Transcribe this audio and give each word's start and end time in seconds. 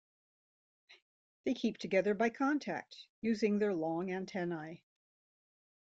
They 1.45 1.53
keep 1.53 1.77
together 1.77 2.15
by 2.15 2.31
contact, 2.31 3.05
using 3.21 3.59
their 3.59 3.71
long 3.75 4.09
antennae. 4.09 4.83